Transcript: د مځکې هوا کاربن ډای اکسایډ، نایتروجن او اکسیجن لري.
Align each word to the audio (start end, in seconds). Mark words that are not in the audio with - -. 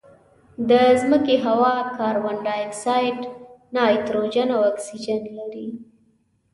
د 0.69 0.71
مځکې 1.09 1.35
هوا 1.45 1.75
کاربن 1.97 2.35
ډای 2.45 2.61
اکسایډ، 2.67 3.19
نایتروجن 3.75 4.49
او 4.55 4.61
اکسیجن 4.71 5.21
لري. 5.39 5.67